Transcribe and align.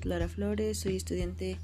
Luz 0.00 0.06
Lara 0.06 0.28
Flores, 0.28 0.78
soy 0.78 0.96
estudiante 0.96 1.58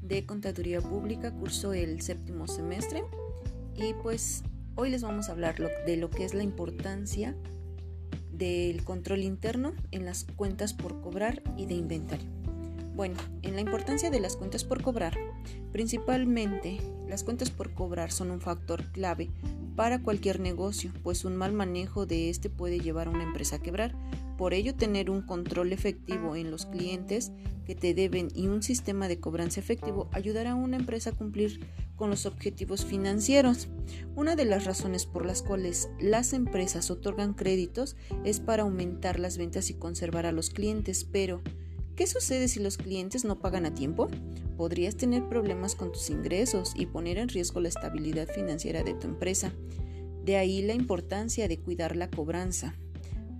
de 0.00 0.24
Contaduría 0.24 0.80
Pública, 0.80 1.30
curso 1.30 1.74
el 1.74 2.00
séptimo 2.00 2.48
semestre 2.48 3.04
y 3.76 3.92
pues 4.02 4.44
hoy 4.76 4.88
les 4.88 5.02
vamos 5.02 5.28
a 5.28 5.32
hablar 5.32 5.56
de 5.84 5.96
lo 5.98 6.08
que 6.08 6.24
es 6.24 6.32
la 6.32 6.42
importancia 6.42 7.36
del 8.32 8.82
control 8.84 9.22
interno 9.22 9.74
en 9.90 10.06
las 10.06 10.24
cuentas 10.24 10.72
por 10.72 11.02
cobrar 11.02 11.42
y 11.58 11.66
de 11.66 11.74
inventario. 11.74 12.26
Bueno, 12.94 13.16
en 13.42 13.56
la 13.56 13.60
importancia 13.60 14.10
de 14.10 14.20
las 14.20 14.36
cuentas 14.36 14.64
por 14.64 14.82
cobrar, 14.82 15.18
principalmente 15.70 16.80
las 17.08 17.24
cuentas 17.24 17.50
por 17.50 17.74
cobrar 17.74 18.10
son 18.10 18.30
un 18.30 18.40
factor 18.40 18.90
clave 18.92 19.28
para 19.76 20.02
cualquier 20.02 20.40
negocio, 20.40 20.92
pues 21.02 21.24
un 21.24 21.36
mal 21.36 21.52
manejo 21.52 22.06
de 22.06 22.30
este 22.30 22.50
puede 22.50 22.80
llevar 22.80 23.06
a 23.06 23.10
una 23.10 23.24
empresa 23.24 23.56
a 23.56 23.62
quebrar. 23.62 23.94
Por 24.36 24.54
ello, 24.54 24.74
tener 24.74 25.10
un 25.10 25.22
control 25.22 25.72
efectivo 25.72 26.36
en 26.36 26.50
los 26.50 26.66
clientes 26.66 27.32
que 27.64 27.74
te 27.74 27.94
deben 27.94 28.28
y 28.34 28.48
un 28.48 28.62
sistema 28.62 29.08
de 29.08 29.20
cobranza 29.20 29.60
efectivo 29.60 30.08
ayudará 30.12 30.52
a 30.52 30.56
una 30.56 30.76
empresa 30.76 31.10
a 31.10 31.12
cumplir 31.14 31.60
con 31.96 32.10
los 32.10 32.26
objetivos 32.26 32.84
financieros. 32.84 33.68
Una 34.16 34.34
de 34.34 34.44
las 34.44 34.64
razones 34.64 35.06
por 35.06 35.24
las 35.24 35.42
cuales 35.42 35.88
las 36.00 36.32
empresas 36.32 36.90
otorgan 36.90 37.34
créditos 37.34 37.96
es 38.24 38.40
para 38.40 38.64
aumentar 38.64 39.20
las 39.20 39.38
ventas 39.38 39.70
y 39.70 39.74
conservar 39.74 40.26
a 40.26 40.32
los 40.32 40.50
clientes, 40.50 41.04
pero 41.04 41.42
¿qué 41.96 42.06
sucede 42.06 42.48
si 42.48 42.60
los 42.60 42.76
clientes 42.76 43.24
no 43.24 43.38
pagan 43.38 43.66
a 43.66 43.74
tiempo? 43.74 44.08
Podrías 44.56 44.96
tener 44.96 45.28
problemas 45.28 45.74
con 45.74 45.92
tus 45.92 46.10
ingresos 46.10 46.72
y 46.76 46.86
poner 46.86 47.18
en 47.18 47.28
riesgo 47.28 47.60
la 47.60 47.68
estabilidad 47.68 48.28
financiera 48.28 48.82
de 48.82 48.94
tu 48.94 49.06
empresa. 49.06 49.52
De 50.24 50.36
ahí 50.36 50.62
la 50.62 50.74
importancia 50.74 51.48
de 51.48 51.58
cuidar 51.58 51.96
la 51.96 52.10
cobranza. 52.10 52.74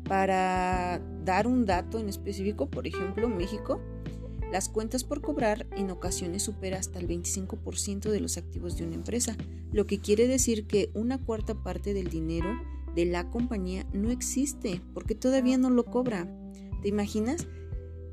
Para 0.05 1.00
dar 1.25 1.47
un 1.47 1.64
dato 1.64 1.98
en 1.98 2.09
específico, 2.09 2.69
por 2.69 2.86
ejemplo, 2.86 3.28
México, 3.28 3.81
las 4.53 4.69
cuentas 4.69 5.03
por 5.03 5.22
cobrar 5.22 5.66
en 5.77 5.91
ocasiones 5.91 6.42
supera 6.42 6.78
hasta 6.78 6.98
el 6.98 7.09
25% 7.09 8.11
de 8.11 8.20
los 8.20 8.37
activos 8.37 8.77
de 8.77 8.84
una 8.84 8.97
empresa, 8.97 9.34
lo 9.72 9.87
que 9.87 9.98
quiere 9.98 10.28
decir 10.28 10.66
que 10.66 10.91
una 10.92 11.16
cuarta 11.16 11.55
parte 11.55 11.94
del 11.94 12.09
dinero 12.09 12.48
de 12.94 13.06
la 13.06 13.31
compañía 13.31 13.87
no 13.94 14.11
existe 14.11 14.83
porque 14.92 15.14
todavía 15.14 15.56
no 15.56 15.70
lo 15.70 15.84
cobra. 15.84 16.28
¿Te 16.83 16.89
imaginas 16.89 17.47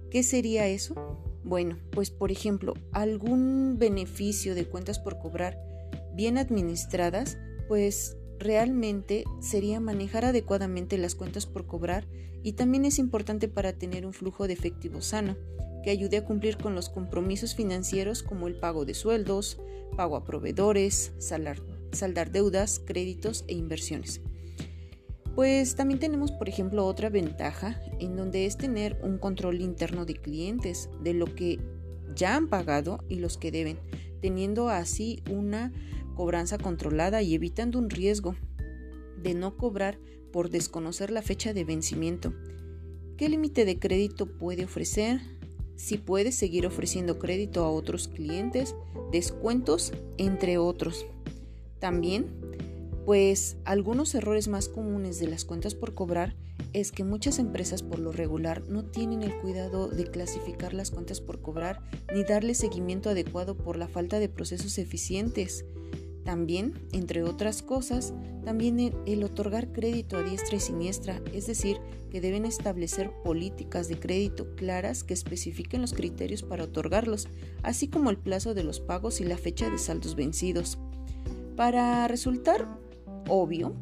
qué 0.10 0.24
sería 0.24 0.68
eso? 0.68 0.96
Bueno, 1.44 1.78
pues 1.92 2.12
por 2.12 2.32
ejemplo, 2.32 2.74
algún 2.92 3.78
beneficio 3.78 4.56
de 4.56 4.66
cuentas 4.66 5.00
por 5.00 5.20
cobrar 5.20 5.58
bien 6.14 6.38
administradas, 6.38 7.38
pues 7.68 8.18
realmente 8.40 9.24
sería 9.40 9.80
manejar 9.80 10.26
adecuadamente 10.26 10.98
las 10.98 11.16
cuentas 11.16 11.46
por 11.46 11.66
cobrar 11.66 12.08
y 12.44 12.54
también 12.54 12.86
es 12.86 13.00
importante 13.00 13.48
para 13.48 13.74
tener 13.74 14.06
un 14.06 14.14
flujo 14.14 14.48
de 14.48 14.54
efectivo 14.54 15.02
sano 15.02 15.36
que 15.84 15.92
ayude 15.92 16.18
a 16.18 16.26
cumplir 16.26 16.58
con 16.58 16.76
los 16.76 16.90
compromisos 16.90 17.56
financieros 17.56 18.24
como 18.24 18.48
el 18.48 18.56
pago 18.56 18.86
de 18.86 18.94
sueldos, 18.94 19.60
pago 19.96 20.16
a 20.16 20.26
proveedores, 20.26 21.14
saldar 21.20 22.32
deudas, 22.32 22.80
créditos 22.80 23.46
e 23.48 23.54
inversiones. 23.54 24.22
Pues 25.40 25.76
también 25.76 26.02
tenemos, 26.02 26.34
por 26.34 26.50
ejemplo, 26.50 26.86
otra 26.86 27.10
ventaja 27.10 27.82
en 27.98 28.18
donde 28.18 28.46
es 28.46 28.58
tener 28.58 29.00
un 29.02 29.18
control 29.18 29.62
interno 29.62 30.04
de 30.04 30.16
clientes, 30.16 30.90
de 31.02 31.14
lo 31.14 31.34
que 31.34 31.62
ya 32.14 32.36
han 32.36 32.50
pagado 32.50 33.06
y 33.08 33.20
los 33.20 33.38
que 33.38 33.50
deben, 33.50 33.80
teniendo 34.22 34.68
así 34.68 35.24
una 35.32 35.72
cobranza 36.14 36.58
controlada 36.58 37.22
y 37.22 37.36
evitando 37.36 37.80
un 37.80 37.90
riesgo 37.90 38.36
de 39.24 39.34
no 39.34 39.56
cobrar 39.56 39.98
por 40.34 40.50
desconocer 40.50 41.10
la 41.10 41.22
fecha 41.22 41.54
de 41.54 41.64
vencimiento. 41.64 42.34
¿Qué 43.16 43.30
límite 43.30 43.64
de 43.64 43.80
crédito 43.80 44.26
puede 44.26 44.66
ofrecer? 44.66 45.22
Si 45.78 45.98
puede 45.98 46.34
seguir 46.34 46.68
ofreciendo 46.68 47.18
crédito 47.18 47.64
a 47.64 47.72
otros 47.72 48.10
clientes, 48.10 48.76
descuentos, 49.14 49.94
entre 50.18 50.58
otros. 50.58 51.06
También 51.80 52.49
pues 53.10 53.58
algunos 53.66 54.14
errores 54.14 54.48
más 54.48 54.70
comunes 54.70 55.18
de 55.18 55.26
las 55.26 55.44
cuentas 55.44 55.74
por 55.74 55.96
cobrar 55.96 56.36
es 56.74 56.92
que 56.92 57.04
muchas 57.04 57.40
empresas 57.40 57.82
por 57.82 57.98
lo 57.98 58.12
regular 58.12 58.62
no 58.70 58.86
tienen 58.86 59.24
el 59.24 59.36
cuidado 59.36 59.88
de 59.88 60.06
clasificar 60.06 60.76
las 60.76 60.92
cuentas 60.92 61.20
por 61.20 61.42
cobrar 61.42 61.82
ni 62.14 62.24
darle 62.24 62.54
seguimiento 62.54 63.10
adecuado 63.10 63.58
por 63.58 63.78
la 63.78 63.88
falta 63.88 64.20
de 64.20 64.30
procesos 64.30 64.78
eficientes. 64.78 65.66
También, 66.24 66.76
entre 66.92 67.24
otras 67.24 67.64
cosas, 67.64 68.14
también 68.46 68.94
el, 69.08 69.24
otorgar 69.24 69.72
crédito 69.72 70.16
a 70.16 70.22
diestra 70.22 70.58
y 70.58 70.60
siniestra, 70.60 71.20
es 71.34 71.48
decir, 71.48 71.80
que 72.12 72.22
deben 72.22 72.46
establecer 72.46 73.10
políticas 73.24 73.88
de 73.88 74.00
crédito 74.00 74.54
claras 74.56 75.04
que 75.04 75.16
especifiquen 75.16 75.82
los 75.82 75.94
criterios 75.94 76.44
para 76.44 76.66
otorgarlos, 76.66 77.28
así 77.64 77.88
como 77.88 78.12
el 78.12 78.20
plazo 78.20 78.54
de 78.54 78.64
los 78.64 78.80
pagos 78.80 79.20
y 79.20 79.24
la 79.24 79.40
fecha 79.40 79.68
de 79.68 79.80
saldos 79.80 80.14
vencidos. 80.14 80.78
Para 81.56 82.08
resultar 82.08 82.68
obvio, 83.30 83.74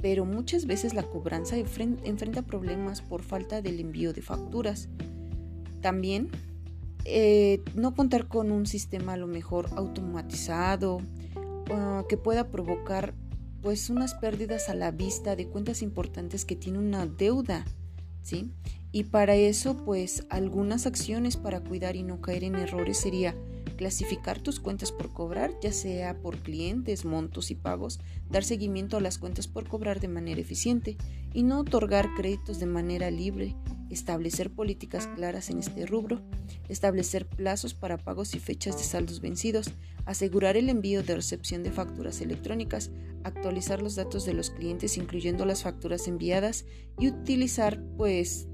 pero 0.00 0.24
muchas 0.24 0.66
veces 0.66 0.94
la 0.94 1.02
cobranza 1.02 1.56
enfrenta 1.56 2.42
problemas 2.42 3.02
por 3.02 3.22
falta 3.22 3.62
del 3.62 3.80
envío 3.80 4.12
de 4.12 4.22
facturas. 4.22 4.88
También 5.80 6.28
eh, 7.04 7.62
no 7.74 7.94
contar 7.94 8.26
con 8.28 8.50
un 8.50 8.66
sistema 8.66 9.14
a 9.14 9.16
lo 9.16 9.26
mejor 9.26 9.68
automatizado 9.76 11.00
ah, 11.70 12.04
que 12.08 12.16
pueda 12.16 12.48
provocar 12.50 13.14
pues 13.62 13.90
unas 13.90 14.14
pérdidas 14.14 14.68
a 14.68 14.74
la 14.74 14.90
vista 14.90 15.34
de 15.34 15.46
cuentas 15.46 15.82
importantes 15.82 16.44
que 16.44 16.56
tiene 16.56 16.78
una 16.78 17.06
deuda, 17.06 17.64
¿sí? 18.22 18.50
Y 18.92 19.04
para 19.04 19.34
eso 19.34 19.76
pues 19.84 20.26
algunas 20.30 20.86
acciones 20.86 21.36
para 21.36 21.60
cuidar 21.60 21.96
y 21.96 22.02
no 22.02 22.20
caer 22.20 22.44
en 22.44 22.56
errores 22.56 22.98
sería 22.98 23.34
clasificar 23.76 24.40
tus 24.40 24.60
cuentas 24.60 24.90
por 24.90 25.12
cobrar, 25.12 25.52
ya 25.62 25.72
sea 25.72 26.20
por 26.20 26.38
clientes, 26.38 27.04
montos 27.04 27.50
y 27.50 27.54
pagos, 27.54 28.00
dar 28.30 28.44
seguimiento 28.44 28.96
a 28.96 29.00
las 29.00 29.18
cuentas 29.18 29.46
por 29.46 29.68
cobrar 29.68 30.00
de 30.00 30.08
manera 30.08 30.40
eficiente 30.40 30.96
y 31.32 31.42
no 31.42 31.60
otorgar 31.60 32.14
créditos 32.14 32.58
de 32.58 32.66
manera 32.66 33.10
libre, 33.10 33.54
establecer 33.90 34.50
políticas 34.50 35.06
claras 35.06 35.50
en 35.50 35.58
este 35.58 35.86
rubro, 35.86 36.22
establecer 36.68 37.26
plazos 37.26 37.74
para 37.74 37.98
pagos 37.98 38.34
y 38.34 38.40
fechas 38.40 38.76
de 38.78 38.84
saldos 38.84 39.20
vencidos, 39.20 39.70
asegurar 40.04 40.56
el 40.56 40.68
envío 40.68 41.02
de 41.02 41.16
recepción 41.16 41.62
de 41.62 41.70
facturas 41.70 42.20
electrónicas, 42.20 42.90
actualizar 43.22 43.82
los 43.82 43.96
datos 43.96 44.24
de 44.24 44.34
los 44.34 44.50
clientes 44.50 44.96
incluyendo 44.96 45.44
las 45.44 45.62
facturas 45.62 46.08
enviadas 46.08 46.64
y 46.98 47.08
utilizar 47.08 47.82
pues 47.96 48.48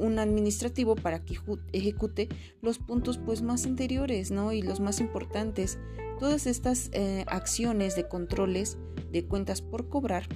un 0.00 0.18
administrativo 0.18 0.96
para 0.96 1.24
que 1.24 1.38
ejecute 1.72 2.28
los 2.62 2.78
puntos 2.78 3.18
pues 3.18 3.42
más 3.42 3.66
anteriores 3.66 4.30
¿no? 4.30 4.52
y 4.52 4.62
los 4.62 4.80
más 4.80 5.00
importantes. 5.00 5.78
Todas 6.18 6.46
estas 6.46 6.90
eh, 6.92 7.24
acciones 7.28 7.96
de 7.96 8.08
controles 8.08 8.78
de 9.12 9.24
cuentas 9.26 9.62
por 9.62 9.88
cobrar, 9.88 10.26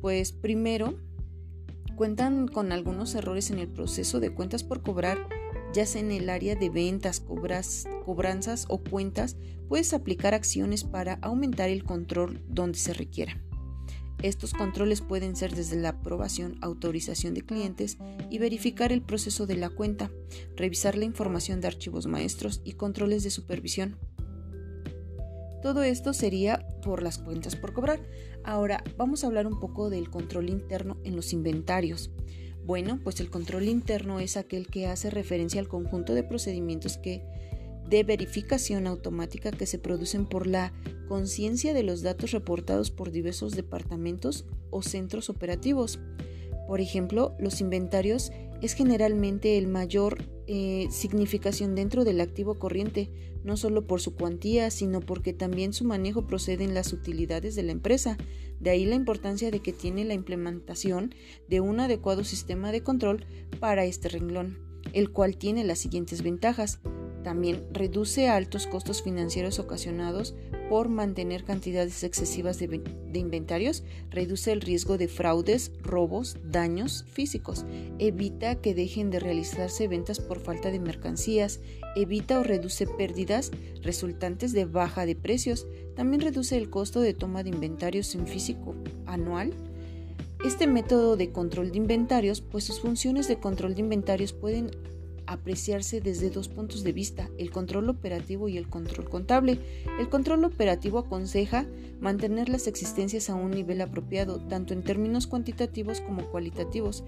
pues 0.00 0.32
primero 0.32 0.98
cuentan 1.96 2.48
con 2.48 2.72
algunos 2.72 3.14
errores 3.14 3.50
en 3.50 3.58
el 3.58 3.68
proceso 3.68 4.20
de 4.20 4.34
cuentas 4.34 4.64
por 4.64 4.82
cobrar, 4.82 5.28
ya 5.72 5.86
sea 5.86 6.00
en 6.00 6.10
el 6.10 6.30
área 6.30 6.54
de 6.54 6.70
ventas, 6.70 7.20
cobras, 7.20 7.86
cobranzas 8.04 8.66
o 8.68 8.78
cuentas, 8.78 9.36
puedes 9.68 9.92
aplicar 9.94 10.34
acciones 10.34 10.84
para 10.84 11.14
aumentar 11.22 11.70
el 11.70 11.84
control 11.84 12.42
donde 12.48 12.78
se 12.78 12.92
requiera. 12.92 13.40
Estos 14.22 14.54
controles 14.54 15.00
pueden 15.00 15.34
ser 15.34 15.52
desde 15.52 15.74
la 15.76 15.90
aprobación, 15.90 16.56
autorización 16.60 17.34
de 17.34 17.42
clientes 17.42 17.98
y 18.30 18.38
verificar 18.38 18.92
el 18.92 19.02
proceso 19.02 19.46
de 19.46 19.56
la 19.56 19.68
cuenta, 19.68 20.12
revisar 20.54 20.96
la 20.96 21.04
información 21.04 21.60
de 21.60 21.66
archivos 21.66 22.06
maestros 22.06 22.60
y 22.64 22.74
controles 22.74 23.24
de 23.24 23.30
supervisión. 23.30 23.98
Todo 25.60 25.82
esto 25.82 26.12
sería 26.12 26.64
por 26.82 27.02
las 27.02 27.18
cuentas 27.18 27.56
por 27.56 27.72
cobrar. 27.72 28.00
Ahora 28.44 28.84
vamos 28.96 29.22
a 29.22 29.26
hablar 29.26 29.48
un 29.48 29.58
poco 29.58 29.90
del 29.90 30.08
control 30.08 30.50
interno 30.50 30.98
en 31.02 31.16
los 31.16 31.32
inventarios. 31.32 32.12
Bueno, 32.64 33.00
pues 33.02 33.18
el 33.18 33.28
control 33.28 33.64
interno 33.64 34.20
es 34.20 34.36
aquel 34.36 34.68
que 34.68 34.86
hace 34.86 35.10
referencia 35.10 35.60
al 35.60 35.66
conjunto 35.66 36.14
de 36.14 36.22
procedimientos 36.22 36.96
que 36.96 37.24
de 37.88 38.04
verificación 38.04 38.86
automática 38.86 39.50
que 39.50 39.66
se 39.66 39.78
producen 39.78 40.26
por 40.26 40.46
la 40.46 40.72
conciencia 41.08 41.74
de 41.74 41.82
los 41.82 42.02
datos 42.02 42.30
reportados 42.30 42.90
por 42.90 43.10
diversos 43.10 43.52
departamentos 43.52 44.46
o 44.70 44.82
centros 44.82 45.28
operativos. 45.28 46.00
Por 46.66 46.80
ejemplo, 46.80 47.34
los 47.38 47.60
inventarios 47.60 48.32
es 48.62 48.74
generalmente 48.74 49.58
el 49.58 49.66
mayor 49.66 50.24
eh, 50.46 50.86
significación 50.90 51.74
dentro 51.74 52.04
del 52.04 52.20
activo 52.20 52.58
corriente, 52.58 53.10
no 53.44 53.56
solo 53.56 53.86
por 53.86 54.00
su 54.00 54.14
cuantía, 54.14 54.70
sino 54.70 55.00
porque 55.00 55.32
también 55.32 55.72
su 55.72 55.84
manejo 55.84 56.26
procede 56.26 56.64
en 56.64 56.74
las 56.74 56.92
utilidades 56.92 57.56
de 57.56 57.64
la 57.64 57.72
empresa. 57.72 58.16
De 58.60 58.70
ahí 58.70 58.86
la 58.86 58.94
importancia 58.94 59.50
de 59.50 59.60
que 59.60 59.72
tiene 59.72 60.04
la 60.04 60.14
implementación 60.14 61.14
de 61.48 61.60
un 61.60 61.80
adecuado 61.80 62.22
sistema 62.22 62.70
de 62.70 62.82
control 62.82 63.26
para 63.58 63.84
este 63.84 64.08
renglón, 64.08 64.58
el 64.92 65.10
cual 65.10 65.36
tiene 65.36 65.64
las 65.64 65.80
siguientes 65.80 66.22
ventajas 66.22 66.80
También 67.22 67.62
reduce 67.72 68.28
altos 68.28 68.66
costos 68.66 69.02
financieros 69.02 69.58
ocasionados 69.58 70.34
por 70.68 70.88
mantener 70.88 71.44
cantidades 71.44 72.02
excesivas 72.02 72.58
de, 72.58 72.82
inventarios, 73.14 73.84
reduce 74.10 74.52
el 74.52 74.60
riesgo 74.60 74.98
de 74.98 75.06
fraudes, 75.06 75.70
robos, 75.82 76.38
daños 76.44 77.04
físicos, 77.12 77.64
evita 77.98 78.56
que 78.56 78.74
dejen 78.74 79.10
de 79.10 79.20
realizarse 79.20 79.86
ventas 79.86 80.18
por 80.18 80.40
falta 80.40 80.70
de 80.70 80.80
mercancías, 80.80 81.60
evita 81.94 82.40
o 82.40 82.42
reduce 82.42 82.86
pérdidas 82.86 83.50
resultantes 83.82 84.52
de 84.52 84.64
baja 84.64 85.04
de 85.06 85.14
precios, 85.14 85.66
también 85.94 86.22
reduce 86.22 86.56
el 86.56 86.70
costo 86.70 87.00
de 87.00 87.14
toma 87.14 87.42
de 87.42 87.50
inventarios 87.50 88.14
en 88.14 88.26
físico 88.26 88.74
anual. 89.06 89.52
Este 90.44 90.66
método 90.66 91.16
de 91.16 91.30
control 91.30 91.70
de 91.70 91.78
inventarios, 91.78 92.40
pues 92.40 92.64
sus 92.64 92.80
funciones 92.80 93.28
de 93.28 93.38
control 93.38 93.74
de 93.74 93.80
inventarios 93.80 94.32
pueden 94.32 94.70
apreciarse 95.32 96.00
desde 96.00 96.30
dos 96.30 96.48
puntos 96.48 96.84
de 96.84 96.92
vista, 96.92 97.28
el 97.38 97.50
control 97.50 97.88
operativo 97.88 98.48
y 98.48 98.56
el 98.56 98.68
control 98.68 99.08
contable. 99.08 99.58
El 99.98 100.08
control 100.08 100.44
operativo 100.44 100.98
aconseja 100.98 101.66
mantener 102.00 102.48
las 102.48 102.66
existencias 102.66 103.30
a 103.30 103.34
un 103.34 103.50
nivel 103.50 103.80
apropiado, 103.80 104.38
tanto 104.40 104.74
en 104.74 104.82
términos 104.82 105.26
cuantitativos 105.26 106.00
como 106.00 106.30
cualitativos, 106.30 107.04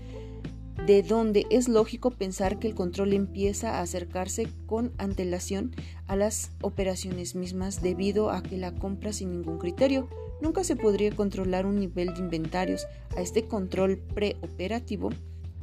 de 0.86 1.02
donde 1.02 1.46
es 1.50 1.68
lógico 1.68 2.10
pensar 2.10 2.58
que 2.58 2.68
el 2.68 2.74
control 2.74 3.12
empieza 3.12 3.78
a 3.78 3.80
acercarse 3.80 4.48
con 4.66 4.92
antelación 4.98 5.74
a 6.06 6.16
las 6.16 6.50
operaciones 6.60 7.34
mismas 7.34 7.82
debido 7.82 8.30
a 8.30 8.42
que 8.42 8.58
la 8.58 8.74
compra 8.74 9.12
sin 9.12 9.32
ningún 9.32 9.58
criterio. 9.58 10.08
Nunca 10.42 10.64
se 10.64 10.76
podría 10.76 11.14
controlar 11.14 11.64
un 11.64 11.78
nivel 11.78 12.12
de 12.12 12.20
inventarios. 12.20 12.86
A 13.16 13.22
este 13.22 13.44
control 13.46 13.98
preoperativo 13.98 15.10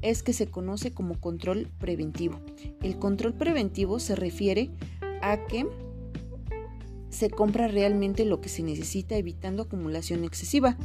es 0.02 0.24
que 0.24 0.34
se 0.34 0.48
conoce 0.48 0.92
como 0.92 1.20
control 1.20 1.68
preventivo. 1.80 2.40
El 2.82 2.98
control 2.98 3.34
preventivo 3.34 4.00
se 4.00 4.16
refiere 4.16 4.70
a 5.22 5.46
que 5.46 5.66
se 7.10 7.30
compra 7.30 7.68
realmente 7.68 8.26
lo 8.26 8.42
que 8.42 8.50
se 8.50 8.64
necesita 8.64 9.16
evitando 9.16 9.64
acumulación 9.64 10.24
excesiva. 10.24 10.78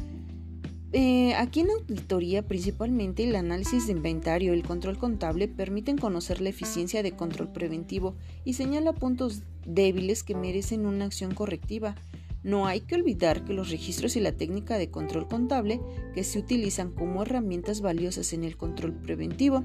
Eh, 0.93 1.33
aquí 1.35 1.61
en 1.61 1.69
auditoría 1.69 2.47
principalmente 2.47 3.23
el 3.25 3.35
análisis 3.35 3.87
de 3.87 3.93
inventario 3.93 4.53
y 4.53 4.57
el 4.57 4.63
control 4.65 4.97
contable 4.97 5.47
permiten 5.47 5.97
conocer 5.97 6.39
la 6.39 6.49
eficiencia 6.49 7.03
de 7.03 7.11
control 7.11 7.51
preventivo 7.51 8.15
y 8.45 8.53
señala 8.53 8.93
puntos 8.93 9.43
débiles 9.65 10.23
que 10.23 10.35
merecen 10.35 10.85
una 10.85 11.05
acción 11.05 11.33
correctiva. 11.33 11.95
No 12.43 12.65
hay 12.65 12.81
que 12.81 12.95
olvidar 12.95 13.43
que 13.43 13.53
los 13.53 13.69
registros 13.69 14.15
y 14.15 14.19
la 14.19 14.31
técnica 14.31 14.77
de 14.77 14.89
control 14.89 15.27
contable 15.27 15.81
que 16.13 16.23
se 16.23 16.39
utilizan 16.39 16.91
como 16.91 17.23
herramientas 17.23 17.81
valiosas 17.81 18.33
en 18.33 18.43
el 18.43 18.57
control 18.57 18.93
preventivo, 18.93 19.63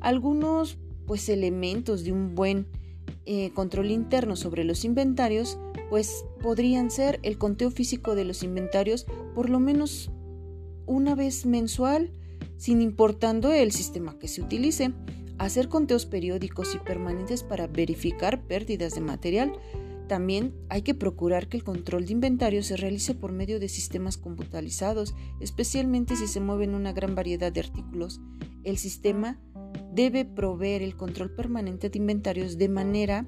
algunos 0.00 0.78
pues 1.06 1.28
elementos 1.28 2.04
de 2.04 2.12
un 2.12 2.34
buen 2.34 2.66
eh, 3.26 3.50
control 3.54 3.90
interno 3.90 4.36
sobre 4.36 4.64
los 4.64 4.84
inventarios, 4.84 5.58
pues 5.90 6.24
podrían 6.42 6.90
ser 6.90 7.20
el 7.22 7.38
conteo 7.38 7.70
físico 7.70 8.14
de 8.14 8.24
los 8.24 8.42
inventarios 8.42 9.06
por 9.34 9.50
lo 9.50 9.60
menos 9.60 10.10
una 10.86 11.14
vez 11.14 11.46
mensual, 11.46 12.10
sin 12.56 12.80
importando 12.80 13.52
el 13.52 13.72
sistema 13.72 14.18
que 14.18 14.28
se 14.28 14.42
utilice, 14.42 14.92
hacer 15.38 15.68
conteos 15.68 16.06
periódicos 16.06 16.74
y 16.74 16.78
permanentes 16.78 17.42
para 17.42 17.66
verificar 17.66 18.42
pérdidas 18.42 18.94
de 18.94 19.00
material, 19.00 19.52
también 20.06 20.54
hay 20.68 20.82
que 20.82 20.94
procurar 20.94 21.48
que 21.48 21.56
el 21.56 21.64
control 21.64 22.06
de 22.06 22.12
inventario 22.12 22.62
se 22.62 22.76
realice 22.76 23.14
por 23.14 23.32
medio 23.32 23.58
de 23.58 23.68
sistemas 23.68 24.16
computalizados, 24.16 25.14
especialmente 25.40 26.16
si 26.16 26.26
se 26.26 26.40
mueven 26.40 26.74
una 26.74 26.92
gran 26.92 27.14
variedad 27.14 27.52
de 27.52 27.60
artículos. 27.60 28.20
El 28.64 28.78
sistema 28.78 29.40
debe 29.92 30.24
proveer 30.24 30.82
el 30.82 30.96
control 30.96 31.34
permanente 31.34 31.90
de 31.90 31.98
inventarios 31.98 32.58
de 32.58 32.68
manera 32.68 33.26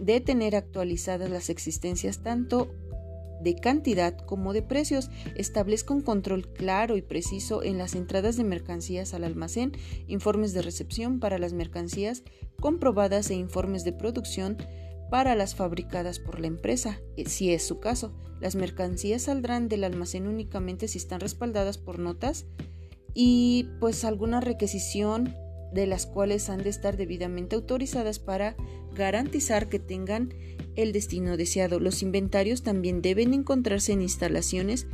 de 0.00 0.20
tener 0.20 0.56
actualizadas 0.56 1.30
las 1.30 1.50
existencias 1.50 2.22
tanto 2.22 2.74
de 3.42 3.56
cantidad 3.56 4.16
como 4.18 4.52
de 4.52 4.62
precios, 4.62 5.10
establezca 5.34 5.92
un 5.92 6.00
control 6.00 6.52
claro 6.52 6.96
y 6.96 7.02
preciso 7.02 7.62
en 7.62 7.76
las 7.76 7.94
entradas 7.94 8.36
de 8.36 8.44
mercancías 8.44 9.14
al 9.14 9.24
almacén, 9.24 9.72
informes 10.06 10.52
de 10.52 10.62
recepción 10.62 11.18
para 11.18 11.38
las 11.38 11.52
mercancías 11.52 12.22
comprobadas 12.60 13.30
e 13.30 13.34
informes 13.34 13.82
de 13.84 13.92
producción 13.92 14.58
para 15.12 15.34
las 15.34 15.54
fabricadas 15.54 16.18
por 16.18 16.40
la 16.40 16.46
empresa, 16.46 17.02
eh, 17.18 17.28
si 17.28 17.52
es 17.52 17.66
su 17.66 17.80
caso. 17.80 18.14
Las 18.40 18.54
mercancías 18.54 19.20
saldrán 19.20 19.68
del 19.68 19.84
almacén 19.84 20.26
únicamente 20.26 20.88
si 20.88 20.96
están 20.96 21.20
respaldadas 21.20 21.76
por 21.76 21.98
notas 21.98 22.46
y 23.12 23.68
pues 23.78 24.06
alguna 24.06 24.40
requisición 24.40 25.36
de 25.74 25.86
las 25.86 26.06
cuales 26.06 26.48
han 26.48 26.62
de 26.62 26.70
estar 26.70 26.96
debidamente 26.96 27.56
autorizadas 27.56 28.20
para 28.20 28.56
garantizar 28.94 29.68
que 29.68 29.78
tengan 29.78 30.32
el 30.76 30.92
destino 30.92 31.36
deseado. 31.36 31.78
Los 31.78 32.02
inventarios 32.02 32.62
también 32.62 33.02
deben 33.02 33.34
encontrarse 33.34 33.92
en 33.92 34.00
instalaciones 34.00 34.86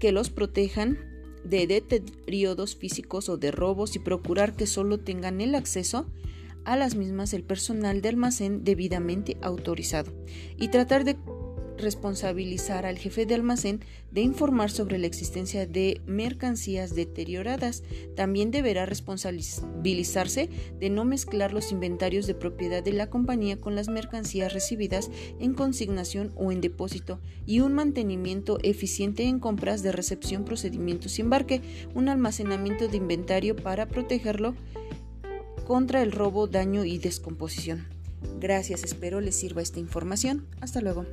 que 0.00 0.10
los 0.10 0.30
protejan 0.30 0.98
de 1.44 1.66
deterioros 1.66 2.76
físicos 2.76 3.28
o 3.28 3.36
de 3.36 3.50
robos 3.50 3.94
y 3.94 3.98
procurar 3.98 4.56
que 4.56 4.66
solo 4.66 5.00
tengan 5.00 5.42
el 5.42 5.54
acceso 5.54 6.06
a 6.64 6.76
las 6.76 6.94
mismas 6.94 7.32
el 7.34 7.42
personal 7.42 8.00
de 8.02 8.08
almacén 8.08 8.64
debidamente 8.64 9.36
autorizado 9.42 10.12
y 10.56 10.68
tratar 10.68 11.04
de 11.04 11.16
responsabilizar 11.76 12.86
al 12.86 12.98
jefe 12.98 13.26
de 13.26 13.34
almacén 13.34 13.80
de 14.10 14.20
informar 14.20 14.70
sobre 14.70 14.98
la 14.98 15.06
existencia 15.06 15.66
de 15.66 16.00
mercancías 16.06 16.94
deterioradas. 16.94 17.82
También 18.14 18.50
deberá 18.50 18.86
responsabilizarse 18.86 20.48
de 20.78 20.90
no 20.90 21.04
mezclar 21.04 21.52
los 21.52 21.72
inventarios 21.72 22.26
de 22.26 22.34
propiedad 22.34 22.82
de 22.82 22.92
la 22.92 23.10
compañía 23.10 23.60
con 23.60 23.74
las 23.74 23.88
mercancías 23.88 24.52
recibidas 24.52 25.10
en 25.40 25.54
consignación 25.54 26.32
o 26.36 26.52
en 26.52 26.60
depósito 26.60 27.20
y 27.46 27.60
un 27.60 27.74
mantenimiento 27.74 28.58
eficiente 28.62 29.24
en 29.24 29.40
compras 29.40 29.82
de 29.82 29.92
recepción, 29.92 30.44
procedimientos 30.44 31.18
y 31.18 31.22
embarque, 31.22 31.60
un 31.94 32.08
almacenamiento 32.08 32.88
de 32.88 32.96
inventario 32.96 33.56
para 33.56 33.88
protegerlo 33.88 34.54
contra 35.64 36.02
el 36.02 36.12
robo, 36.12 36.46
daño 36.46 36.84
y 36.84 36.98
descomposición. 36.98 37.86
Gracias, 38.38 38.84
espero 38.84 39.20
les 39.20 39.36
sirva 39.36 39.62
esta 39.62 39.80
información. 39.80 40.46
Hasta 40.60 40.80
luego. 40.80 41.06